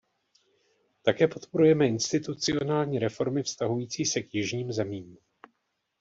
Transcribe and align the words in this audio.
Také 1.01 1.27
podporujeme 1.27 1.87
institucionální 1.87 2.99
reformy 2.99 3.43
vztahující 3.43 4.05
se 4.05 4.21
k 4.21 4.33
jižním 4.35 4.71
zemím. 4.71 5.17